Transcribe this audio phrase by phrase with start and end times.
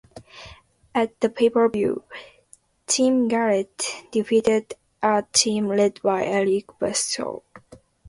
[0.95, 2.03] At the pay-per-view,
[2.87, 7.43] Team Garett defeated a team led by Eric Bischoff.